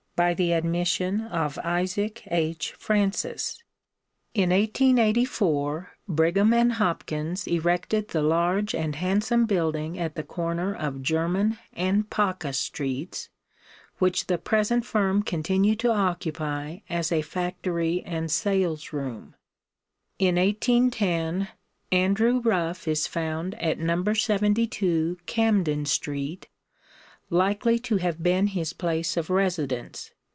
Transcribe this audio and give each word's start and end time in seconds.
by 0.13 0.35
the 0.35 0.51
admission 0.51 1.21
of 1.21 1.57
Isaac 1.63 2.21
H. 2.29 2.73
Francis. 2.77 3.63
In 4.35 4.51
1884 4.51 5.93
Brigham 6.07 6.51
& 6.69 6.69
Hopkins 6.69 7.47
erected 7.47 8.09
the 8.09 8.21
large 8.21 8.75
and 8.75 8.97
handsome 8.97 9.47
building 9.47 9.97
at 9.97 10.13
the 10.13 10.21
corner 10.21 10.75
of 10.75 11.01
German 11.01 11.57
and 11.73 12.07
Paca 12.07 12.53
streets, 12.53 13.29
which 13.97 14.27
the 14.27 14.37
present 14.37 14.85
firm 14.85 15.23
continue 15.23 15.75
to 15.77 15.89
occupy 15.91 16.79
as 16.87 17.11
a 17.11 17.23
factory 17.23 18.03
and 18.05 18.29
salesroom. 18.29 19.33
In 20.19 20.35
1810 20.35 21.47
Andrew 21.91 22.39
Ruff 22.41 22.87
is 22.87 23.07
found 23.07 23.55
at 23.59 23.79
No. 23.79 24.03
72 24.13 25.17
Camden 25.25 25.87
street, 25.87 26.47
likely 27.33 27.79
to 27.79 27.95
have 27.95 28.21
been 28.21 28.47
his 28.47 28.73
place 28.73 29.15
of 29.15 29.29
residence. 29.29 30.11